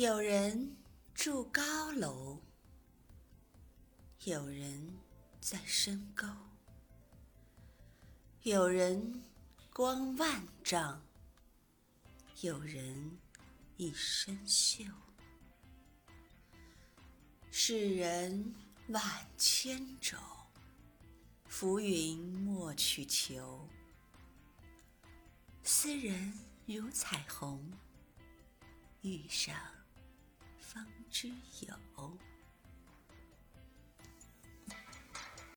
[0.00, 0.76] 有人
[1.12, 2.40] 住高楼，
[4.22, 4.96] 有人
[5.40, 6.24] 在深沟，
[8.42, 9.24] 有人
[9.72, 11.02] 光万丈，
[12.42, 13.18] 有人
[13.76, 14.88] 一身锈。
[17.50, 18.54] 世人
[18.90, 19.02] 万
[19.36, 20.16] 千种，
[21.48, 23.68] 浮云莫去求。
[25.64, 26.32] 斯人
[26.66, 27.72] 如彩虹，
[29.00, 29.56] 遇上。
[31.20, 31.26] 之
[31.96, 32.18] 友